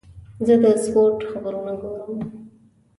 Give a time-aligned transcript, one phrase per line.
[0.45, 2.19] زه د سپورت خبرونه ګورم.